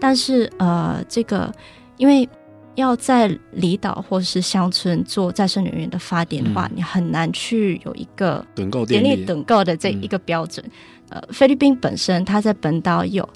[0.00, 1.54] 但是呃，这个
[1.98, 2.28] 因为。
[2.76, 8.44] 要在离岛或是乡村做再生能源的发电的话，嗯、你很难去有一个
[8.86, 9.24] 电力。
[9.24, 10.62] 趸购的这一个标准。
[10.66, 10.72] 嗯、
[11.08, 13.28] 呃，菲律宾本身它在本岛有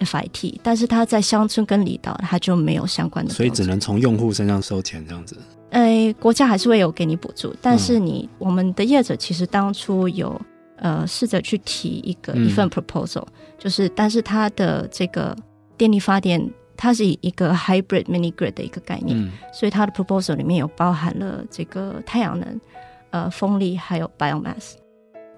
[0.00, 5.36] FIT，、嗯、但是它在乡村跟离岛它就没有相关的，所以只能从用户身上收钱这样子。
[5.70, 10.40] 呃，国家还是会有给你补助，但是你、嗯、我们的业者其实当初有
[10.76, 15.36] 呃试着去提一个一份 proposal，、嗯、就是但是它的这个
[15.76, 16.50] 电力发电。
[16.82, 22.60] 它是以一个 hybrid mini grid 的一个概念，嗯、所以它的 proposal 里面有包含了这个太阳能、
[23.10, 24.76] 呃风力还有 biomass。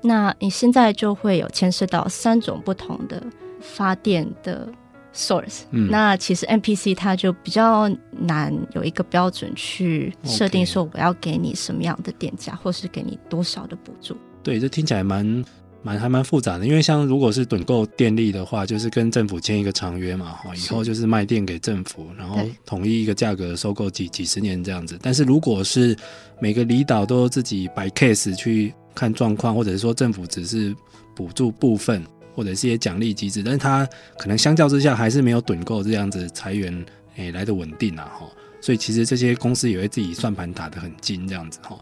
[0.02, 3.22] 那你现在就会有牵涉到三种不同的
[3.60, 4.68] 发电的
[5.14, 5.60] source。
[5.70, 14.16] 嗯、那其实 NPC 它就比较难有一个标准去设定说我要给你什么样的电价，或是给你多少的补助。
[14.42, 15.44] 对，这听起来蛮。
[15.84, 24.96] 蛮还蛮复杂的，因为像如果是趸购电力的话，就是跟政府签一个长约嘛，哈，以后就是卖电给政府，然后统一一个价格收购几几十年这样子。
[25.02, 25.96] 但是如果是
[26.40, 30.74] 每个离岛都自己摆 case 去看状况，或者是说政府只是
[31.14, 36.84] 补助部分，或者是一些奖励机制，但是它可能相较之下还是没有趸购这样子裁员
[37.16, 38.26] 诶来的稳定啊，哈。
[38.60, 41.76] 所以其实这些公司也会自己算盘打得很精这样子，哈。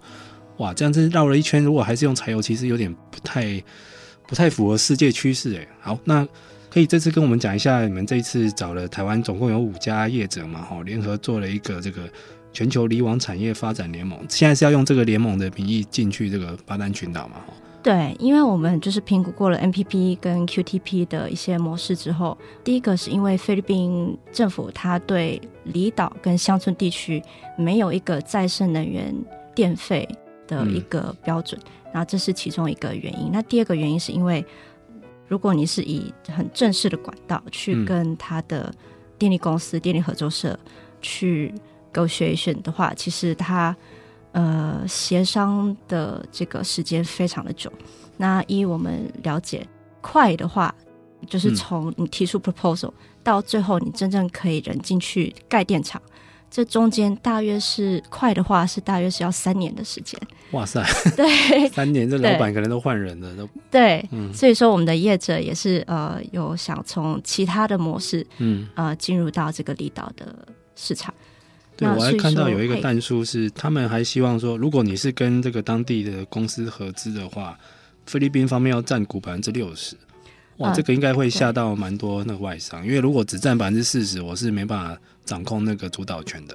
[0.57, 3.63] 哇，这样子绕了一圈，如果还是用柴油，其实有点不太
[4.27, 5.69] 不太符合世界趋势诶。
[5.81, 6.27] 好，那
[6.71, 12.03] 可以这次跟我们讲一下，你们这一次找了台湾总共有五家业者嘛，哈，联合做了一个这个
[12.53, 17.53] 全球离网产业发展联盟，现在是要用这个联盟的名义进去这个巴丹群岛嘛，哈。
[17.83, 27.23] 对，因为我们就是评估过了 MPP 跟 QTP 的一些模式之后，第一个是因为菲律宾政府它对离岛跟乡村地区
[27.57, 29.15] 没有一个再生能源
[29.55, 30.09] 电费。
[30.51, 31.57] 的一个标准，
[31.93, 33.31] 然后这是其中一个原因。
[33.33, 34.45] 那第二个原因是因为，
[35.29, 38.75] 如果你是以很正式的管道去跟他的
[39.17, 40.59] 电力公司、电力合作社
[41.01, 41.55] 去
[41.93, 43.77] negotiation 的话，其实他
[44.33, 47.73] 呃协商的这个时间非常的久。
[48.17, 49.67] 那依我们了解，
[50.01, 50.75] 快的话
[51.29, 56.01] 就是从你提出 proposal 到最后你真正可以人进去盖电厂。
[56.51, 60.21] 这中间大约是快的话，是大约是要三年的时间。
[60.51, 60.85] 哇塞，
[61.17, 64.05] 对，三年，这老板可能都换人了，都 对。
[64.11, 71.15] 嗯，所以说我们的业者也是呃，有想从其他的模式，嗯，呃，进入到这个离岛的市场。
[71.81, 77.59] 对，我还看到有一个弹书是，他们还希望说，如果你是跟这个当地的公司合资的话，
[78.05, 79.97] 菲律宾方面要占股百分之六十。
[80.59, 86.55] 哇，这个应该会吓到蛮多那个外商，因为如果只占百分之四十，我是没办法掌控那个主导权的。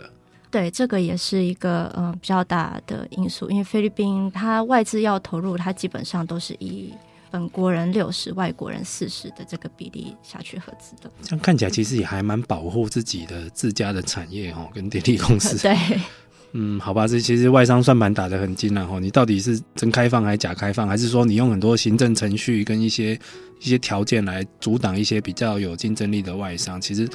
[0.52, 6.94] 对，这个也是一个呃比较大的因素，因为菲律宾它外资要投入，它基本上都是以
[7.36, 11.12] 本国人六十、外国人四十的这个比例下去合资的。
[11.22, 15.58] 这样看起来其实也还蛮保护自己的自家的产业哦，跟电力公司。
[15.62, 15.76] 对。
[16.54, 19.00] 嗯，好吧，这其实外商算盘打得很精了哈。
[19.00, 23.20] 你到底是真开放还是假开放，还是说你用很多行政程序跟一些
[23.60, 26.80] 一些条件来阻挡一些比较有竞争力的外商？
[26.80, 27.06] 其实，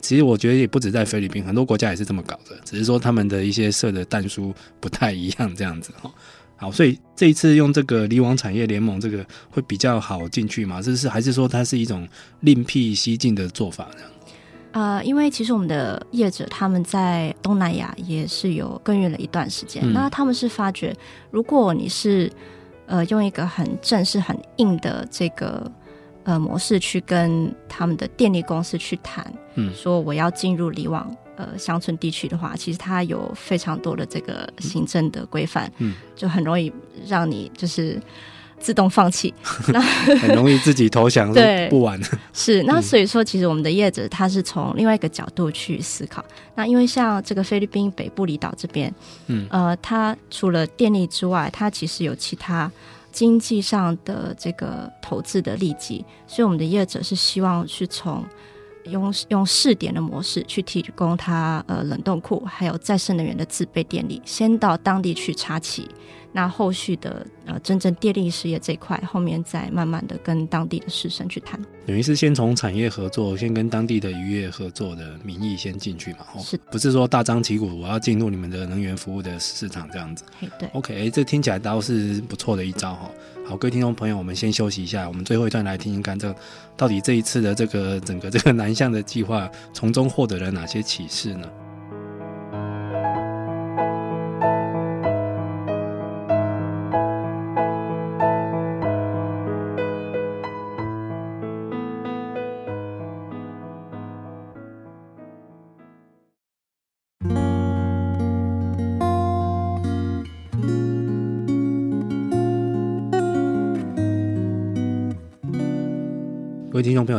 [0.00, 6.08] 其实我觉得也不止在菲律宾，很多国家也是这么搞的，只是说他们的一些设的弹书不太一样这样子哈。
[6.56, 10.80] 好，所以这一次用这个离网产业联盟，这个会比较好进去吗？
[10.80, 12.08] 这是还是说它是一种
[12.40, 14.02] 另辟蹊径的做法呢？
[14.72, 20.94] 呃，因为其实我们的业者他们在东南亚也是有耕耘了一段时间，嗯、那他们是发觉，
[21.30, 22.30] 如果你是
[22.86, 25.70] 呃用一个很正式、很硬的这个
[26.24, 36.72] 呃模式去跟他们的电力公司去谈，嗯，说我要进入离网呃乡村地区的话，其实它有非常多的这个行政的规范，嗯，就很容易
[37.06, 38.00] 让你就是。
[38.58, 39.32] 自动放弃，
[39.68, 42.00] 那很容易自己投降，对，不玩。
[42.32, 46.24] 是，那所以说，其实我们的业者他是从另外一个角度去思考。
[46.54, 48.92] 那因为像这个菲律宾北部离岛这边，
[49.26, 52.72] 嗯，呃，它除了电力之外，它其实有其他
[53.12, 58.24] 经济上的这个投资的利基，所以我们的业者是希望去从
[58.90, 65.88] 用用试点的模式去提供它呃冷冻库，还有再生能源的自备电力，先到当地去插旗。
[66.36, 71.58] 那后续的呃，真正电力事业这一块，后面再慢慢的跟当地的士绅去谈。
[71.86, 76.18] 等于是先从产业合作，先跟当地的渔业合作的名义先进去嘛？
[76.34, 80.24] 哦，是，不是说大张旗鼓我要进入你们的能源服务的市场这样子？
[80.58, 80.68] 对。
[80.74, 83.10] OK，这听起来倒是不错的一招哈。
[83.46, 86.34] 好，各位听众朋友，我们先休息一下，我们最后一段来听听看，这
[86.76, 91.48] 到底这一次的这个整个这个南向的计划，从中获得了哪些启示呢？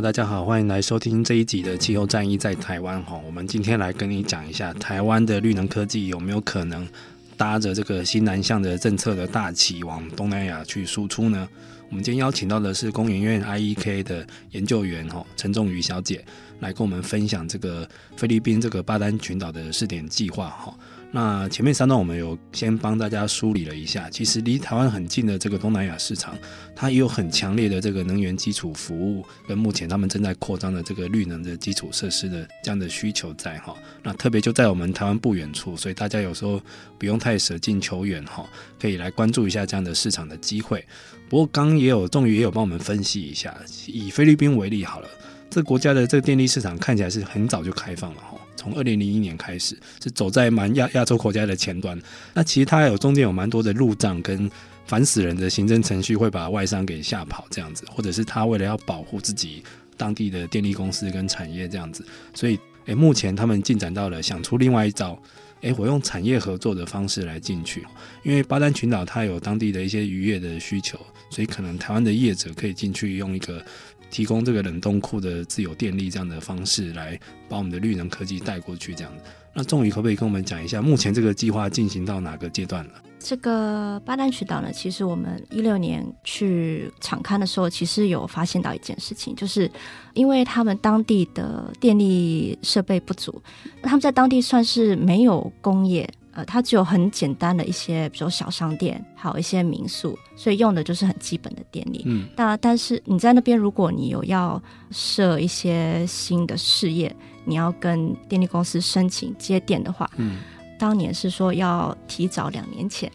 [0.01, 3.19] 大家好，欢迎来收听这一集的气候战役在台湾哈。
[3.25, 6.87] 我们今天来跟你讲一下，台湾的绿能科技有没有可能
[7.35, 11.49] 搭着这个新南向的政策的大旗往东南亚去输出呢？
[11.89, 16.23] 我们今天邀请到的是工研院 IEK 的研究员哈陈仲瑜小姐，
[16.59, 20.77] 来跟我们分享这个菲律宾这个巴丹群岛的试点计划哈。
[21.09, 26.37] 那前面三段我们有先帮大家梳理了一下，其实离台湾很近的这个东南亚市场，
[26.75, 33.73] 它也有很强烈的这个能源基础服务，跟目前他们正在扩张的这个绿能的基础设施的这样的需求在哈。
[34.03, 36.61] 那特别就在我们台湾不远处，所以大家有时候
[36.99, 38.45] 不用太舍近求远哈，
[38.79, 40.85] 可以来关注一下这样的市场的机会。
[41.29, 43.55] 不过刚也有，仲瑜也有帮我们分析一下，
[43.87, 45.07] 以菲律宾为例好了，
[45.49, 48.36] 这国家的这个电力市场看起来是很早就开放了哈。
[48.57, 51.97] 从二零零一年开始，是走在蛮亚亚洲国家的前端。
[52.33, 54.49] 那其实它有中间有蛮多的路障跟
[54.85, 59.63] 烦死人的行政程序，会把外商给吓跑这样子，或者是他为了要保护自己
[59.95, 62.05] 当地的电力公司跟产业这样子。
[62.33, 65.21] 所以，诶，目前他们进展到了想出另外一招，
[65.61, 67.85] 诶，我用产业合作的方式来进去，
[68.23, 70.97] 因为巴丹群岛它有当地的一些渔业的需求，
[71.29, 73.63] 所以可能台湾的业者可以进去用一个。
[74.09, 79.13] 提供这个冷冻库的自有电力这样的方式来把我们的绿能科技带过去，这样。
[79.53, 82.93] 那仲瑜可不可以跟我们讲一下，目前这个计划进行到哪个阶段了？
[83.19, 89.69] 这个巴丹群岛呢，其实我们一六年去场勘的时候，其实有发现到一件事情，就是
[90.13, 93.41] 因为他们当地的电力设备不足，
[93.81, 96.07] 他们在当地算是没有工业。
[96.37, 102.03] 呃，它只有很简单的一些，比如说小商店，还有一些民宿，所以用的就是很基本的电力。
[102.05, 107.11] 嗯，那但是你在那边，如果你有要设一些新的事业，
[107.43, 110.37] 你要跟电力公司申请接电的话，嗯，
[110.77, 113.11] 当年是说要提早两年前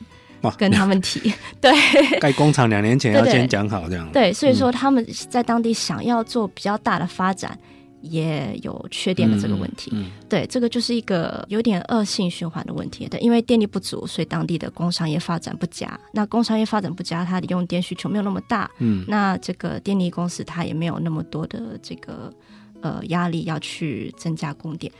[0.58, 1.32] 跟他们提，
[1.62, 1.72] 对，
[2.18, 4.11] 盖工厂两年前要先讲好这样。
[4.11, 7.56] 对，所以说他们在当地想要做比较大的发展。
[8.02, 13.06] 也有缺电的这个问题，嗯嗯、对，这个就是一个有点恶性循环的问题。
[13.08, 15.98] 对，因为电力不足，所以当地的工商业发展不佳。
[16.12, 22.32] 那工商业发展不佳，它的用电需求没有那么大，嗯，那这个电力公司它也没有那么多的这个
[22.80, 24.92] 呃压力要去增加供电。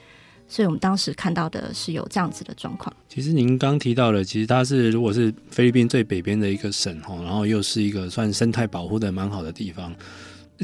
[0.49, 2.95] 所以我们当时看到的是有这样子的状况。
[3.09, 9.95] 其实您刚提到了，其实它是如果是菲律宾最北边的一个省哈，然后又是一个算生态保护的蛮好的地方。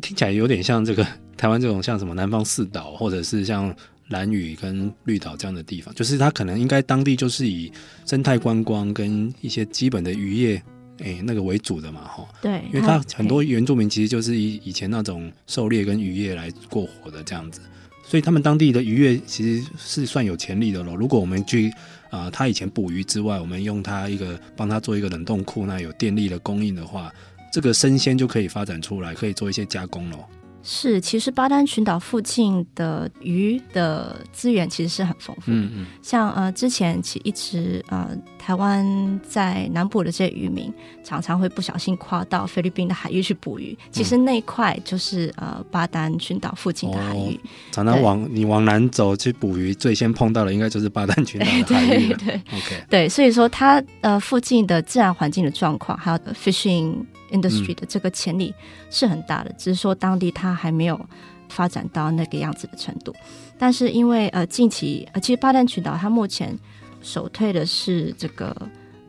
[0.01, 1.07] 听起来有点像这个
[1.37, 3.75] 台湾这种像什么南方四岛，或者是像
[4.09, 7.71] 兰屿跟绿岛这样的地方，就是它可能应该当地就是以
[8.07, 10.63] 生态观光跟一些基本的渔业
[10.99, 12.27] 诶那个为主的嘛，哈。
[12.41, 17.61] 对，因为它很多原住民其实就是以以前那种狩猎跟渔业来过活的这样子，
[18.03, 20.97] 所以他们当地的渔业其实是算有潜力的咯。
[20.97, 21.71] 如果我们去
[22.11, 27.13] 啊，他以前捕鱼之外，我们用它一个帮他做一个冷冻库，那有电力的供应的话。
[27.53, 30.19] 这个生鲜就可以发展出来，可以做一些加工喽。
[30.61, 35.45] 是，其实巴丹群岛附近的鱼的资源其实是很丰富。
[35.47, 38.85] 嗯嗯，像呃之前其一直呃台湾
[39.27, 40.71] 在南部的这些渔民
[41.03, 47.37] 常常会不小心跨到菲律宾的海域去捕鱼，其实那一块就是呃巴丹群岛附近的海域。
[47.37, 52.09] 哦、常常往你往南走去捕鱼，最先碰到的应该就是巴丹群岛的海域。
[52.09, 56.97] 对对，OK，对，所以说它呃附近的自然环境的状况，还有 fishing。
[57.31, 58.55] Industry 的这个潜力
[58.91, 61.01] 是很大的，嗯、只是说当地它还没有
[61.49, 63.15] 发展到那个样子的程度。
[63.59, 66.57] 但是因为呃近期呃其实巴丹群岛它目前
[67.03, 68.55] 首推的是这个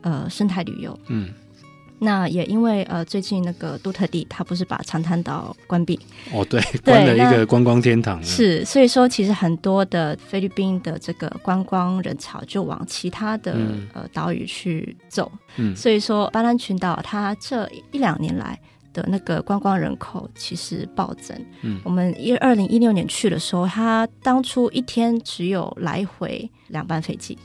[0.01, 1.33] 呃生态旅游，嗯。
[1.99, 5.99] 那也因为呃，最近那个杜特地他不是把长滩岛关闭
[6.33, 8.23] 哦，对，关了一个观光天堂。
[8.23, 15.31] 是，所以说其实很多的菲律宾的这个观光人潮就往其他的、嗯、呃岛屿去走。
[15.57, 18.57] 嗯，所以说巴兰群岛它这一两年来
[18.93, 21.37] 的那个观光人口其实暴增。
[21.61, 27.37] 嗯，我们一二零一六年去的时候，它当初一天只有来回两班飞机。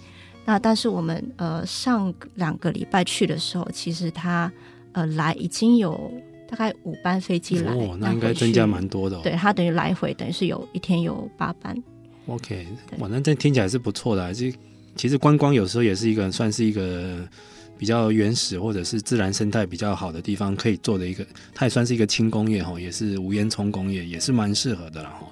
[0.45, 4.53] 那但是我们呃上两个礼拜去的时候，其实他
[4.93, 6.13] 呃来已经有
[6.49, 9.21] 大概五班飞机来，哦，那应该增加蛮多的哦。
[9.23, 11.75] 对，他等于来回等于是有一天有八班。
[12.27, 12.67] OK，
[12.99, 14.33] 反正这听起来是不错的啊。
[14.33, 14.57] 其实
[14.97, 17.27] 其实观光有时候也是一个算是一个
[17.77, 25.27] 比较原始或者是自然生态比较好的地方可以做的一个，它也算是一个轻工业哈，也是无烟囱工业，也是蛮适合的啦哈。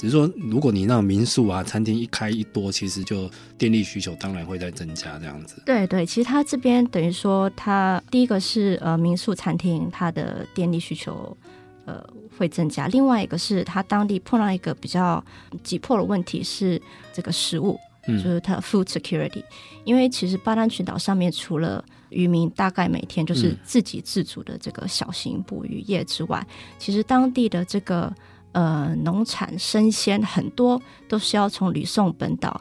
[0.00, 5.62] 只是说，如果你那种民宿啊、餐厅一开一多，其实就电力需求当然会在增加这样子。
[5.66, 11.36] 对对，其实它这边等于说，它第一个是呃民宿餐厅，它的电力需求
[11.84, 12.02] 呃
[12.38, 15.22] 会增加；另外一个是它当地碰到一个比较
[15.62, 16.80] 急迫的问题是
[17.12, 17.78] 这个食物，
[18.08, 19.44] 嗯、就是它 food security。
[19.84, 28.10] 因为其实巴丹群岛上面除了渔民大概每天就是自给自足的这个小型捕鱼业之外，嗯、其实当地的这个。
[28.52, 32.60] 呃，农产生鲜很多都是要从吕宋本岛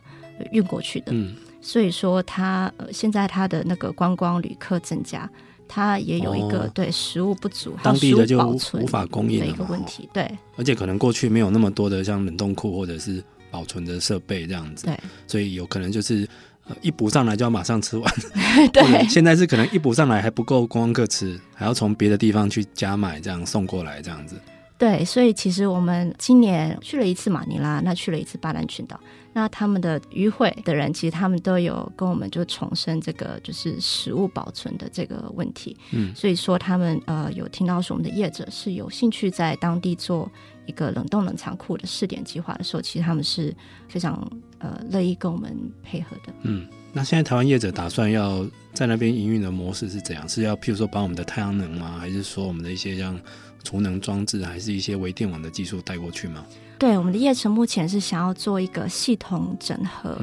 [0.51, 5.29] 运过去的，嗯，所以说它呃现在它的那个观光旅客增加，
[5.67, 8.39] 它也有一个对食物不足，当地的就
[8.73, 16.27] 无法供应的一个问题，对，而且可能过去没有那么多的像冷冻库或者是保存的设备这样子，对，所以有可能就是
[16.67, 18.13] 呃一补上来就要马上吃完，
[18.71, 24.39] 对， 现在是可能一补上来还不够观光客吃，还要从别的地方去加买这样送过来这样子。
[24.79, 28.97] 对，所以其实我们今年去了一次马尼拉，那去了一次巴南群岛，
[29.33, 35.77] 那他们的与会的人其实他们都有跟我们就重申这个就是食物保存的这个问题。
[35.91, 40.29] 嗯，所以说他们呃有听到说我们的业者是有兴趣在当地做
[40.65, 43.55] 一个冷冻冷藏库的试点计划的时候，其实他们是
[43.87, 46.33] 非常呃乐意跟我们配合的。
[46.41, 50.27] 嗯，那现在台湾业者打算要在那边营运的模式是怎样？
[50.27, 51.97] 是要譬如说把我们的太阳能吗？
[51.99, 53.19] 还是说我们的一些像？
[53.61, 56.45] 储能装置还是一些微电网的技术带过去吗？
[56.79, 60.17] 对，我们的业城目前是想要做一个系统整合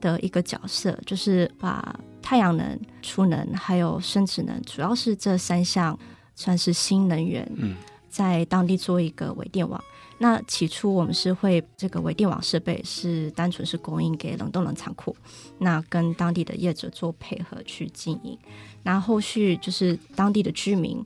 [0.00, 5.96] 的一个角色，嗯、就是把太阳能、储能还有生殖能，主要是这三项
[6.34, 7.48] 算是新能源，
[8.08, 9.80] 在当地做一个微电网。
[9.80, 15.16] 嗯、那起初我们是会这个微电网设备是单纯是供应给冷冻冷藏库，
[15.58, 18.36] 那跟当地的业者做配合去经营，
[18.82, 21.00] 然后后续就是当地的居民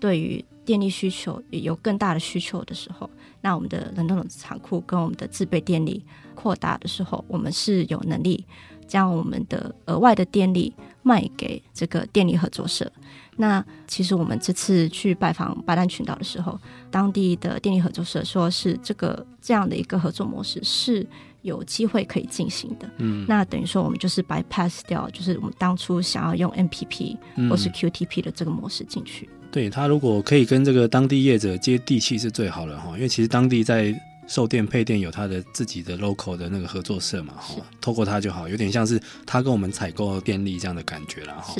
[0.00, 3.08] 对于电力需求有更大的需求的时候，
[3.40, 6.02] 那我们的冷冻冷藏库跟我们的自备电力
[6.34, 8.44] 扩大的时候，我们是有能力
[8.86, 10.72] 将我们的额外的电力
[11.02, 12.90] 卖给这个电力合作社。
[13.36, 16.58] 那其实我们这次去拜访巴丹群岛的时候，
[16.90, 21.06] 当地的电力合作社说是这个这样的一个合作模式是
[21.40, 22.88] 有机会可以进行的。
[22.98, 27.16] 嗯，那等于说我们就是 bypass 掉，就是我们当初想要用 MPP
[27.48, 29.28] 或是 QTP 的这个模式进去。
[29.52, 33.94] 对，他如果可以跟这个当地业者接地气是最好的哈，因为其实当地在
[34.28, 41.56] 售电配电有他的自己的 local 的那个合作社嘛，哈，透过他就好，有点像是他跟我们采购电力这样的感觉了哈。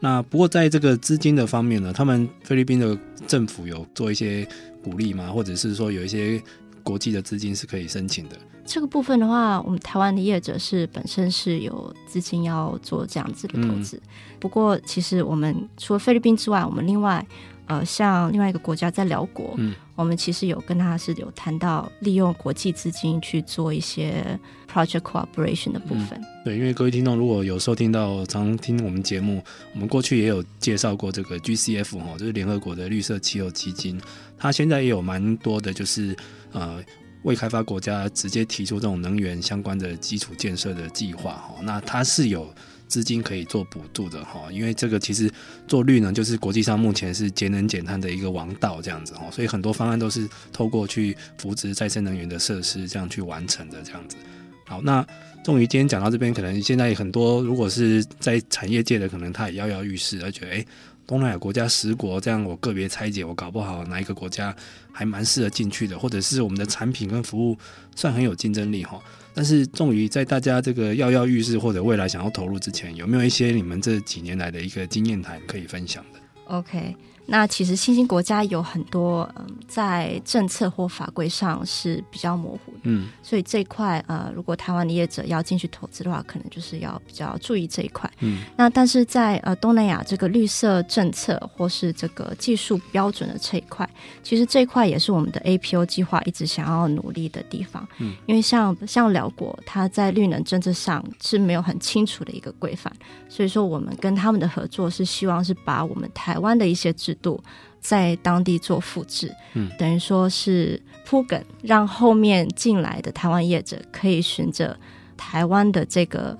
[0.00, 4.46] 那不过在这个资金的方面呢，他们菲律宾的政府有做一些
[4.82, 5.30] 鼓励吗？
[5.30, 6.42] 或者是说有一些
[6.82, 8.36] 国际的资金是可以申请的？
[8.68, 13.96] 这个部分的话，我们台湾的业者是本身是有资金要做这样子的投资。
[13.96, 14.08] 嗯、
[14.38, 17.26] 不过，其实我们除了菲律宾之外，我们另外
[17.64, 24.38] 呃，像另外一个国家在寮国，嗯、我们其实有跟他是有谈到利用国际资金去做一些
[24.70, 26.18] project cooperation 的部分。
[26.18, 29.42] 嗯、对，因为各位听众如果有收听到常听我们节目，
[29.72, 33.98] 我们过去也有介绍过这个 GCF 哈，就是联合国的绿色气候基金，
[34.36, 36.14] 它现在也有蛮多的，就是
[36.52, 36.84] 呃。
[37.28, 42.50] 未开发国家直接提出这种能源相关的基础建设的计划，哈，那它是有
[42.86, 45.30] 资金可以做补助的哈，因为这个其实
[45.66, 54.16] 做绿能就是国际上目前是节能减碳的一个王道这样子哈，所以很多方案都是透过去扶植再生能源的设施这样去完成的这样子。
[54.64, 55.06] 好，那
[55.44, 60.66] 终于今天讲到这边，可能现在很多如果是在产业界的，可能他也跃跃欲试，而觉得诶，
[61.08, 64.54] 东南亚国家十国这样，我个别拆解，我搞不好哪一个国家
[64.92, 67.56] 还蛮适合进去的，或者是我们的产品跟服务
[67.96, 69.00] 算很有竞争力哈。
[69.32, 76.94] 但是，终于在大家这个跃跃欲试或者未来想要投入之前，有没有一些你们这几年来的一个经验谈可以分享的？OK。
[77.30, 88.40] 那其实新兴国家有很多，嗯，在政策或法规上是比较模糊的，嗯，所以这一块，呃，如果台湾的业者要进去投资的话，可能就是要比较注意这一块，嗯。
[88.56, 93.86] 那但是在呃东南亚这个绿色政策或是这个技术标准的这一块，
[94.22, 102.90] 其实这一块也是我们的 APO 计划一直想要努力的地方，嗯，因为像像辽国，它在绿能政策上是没有很清楚的一个规范，
[103.28, 107.42] 所以说我们跟他们的合作是希望是把我们台湾的一些制度
[107.80, 114.78] 在当地做复制，嗯，等于说是铺梗，让后面进来的台湾业者可以循着
[115.16, 116.36] 台湾的这个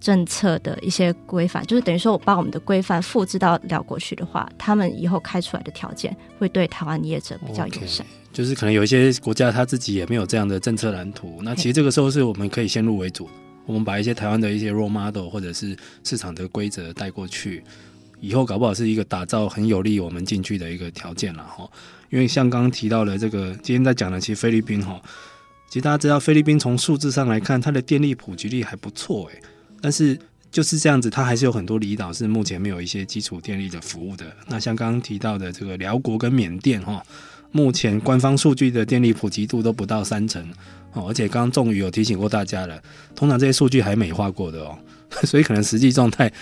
[0.00, 8.04] 政策的一些规范，就是等于说我把我们的规范复制到辽国去的话，他们以后开出来的条件会对台湾业者比较友善。
[8.04, 13.28] Okay, 就是可能有一些国家他自己也没有这样的政策蓝图，那其实这个时候是我们可以先入为主，
[13.64, 17.64] 我们把一些台湾的一些 role model 或者是市场的规则带过去。
[18.26, 21.68] 以后搞不好是一个打造很有利我们进去的一个条件了哈，
[22.08, 24.98] 因为像刚刚提到的这个，今天在讲的其实菲律宾哈，
[25.68, 29.42] 其实大家知道菲律宾从数字上来看，它的电力普及率还不错诶。
[29.82, 30.18] 但是
[30.50, 34.24] 就是这样子，它还是有很多离岛是目前没有一些基础电力的服务的。
[34.46, 37.02] 那像刚刚提到的这个寮国跟缅甸哈，
[37.52, 40.42] 目前官方数据的电力普及度都不到三成
[40.94, 42.82] 哦，而且刚刚仲仪有提醒过大家了，
[43.14, 44.78] 通常这些数据还美化过的哦，
[45.24, 46.32] 所以可能实际状态。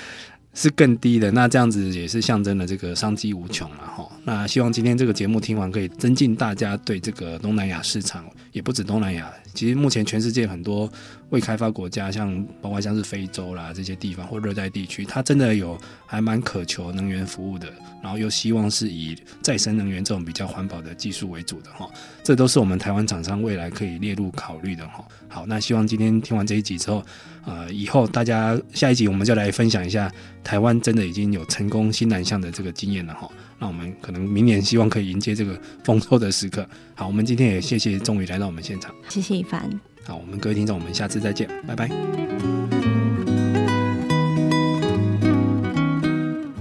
[0.54, 4.06] 是更低的，那这样子也是象征了这个商机无穷了哈。
[4.24, 10.90] 那希望今天这个节目听完，可以增进大家对这个东南亚市场，也不止东南亚，其实目前全世界很多
[11.30, 17.66] 未开发国家，像包括像是非洲啦这些地方或热带地区，它真的有还蛮渴求能源服务的，
[18.02, 21.88] 然后又希望是以再生能源这种比较环保的技术为主的哈。
[22.22, 25.04] 这都是我们台湾厂商未来可以列入考虑的哈。
[25.28, 27.04] 好，那希望今天听完这一集之后。
[27.44, 30.08] 呃，以后大家下一集我们就来分享一下
[30.44, 33.28] 台湾真的已经有成功新南向的这个经验了哈。
[33.62, 36.68] 那我们可能明年希望可以迎接这个丰收的时刻。
[36.96, 39.70] 好，我们今天也谢谢仲仪来到我们现场，谢谢一凡。
[40.04, 41.88] 好，我们各位听众，我们下次再见，拜拜。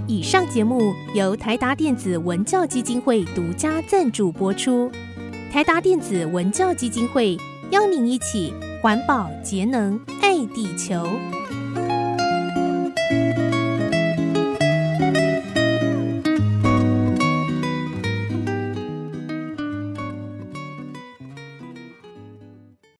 [0.06, 4.88] 以上节目由台达电子文教基金会独家赞助播出。
[5.50, 7.36] 台达电子文教基金会
[7.72, 8.54] 邀您一起。
[8.80, 11.08] 环保节能，爱地球。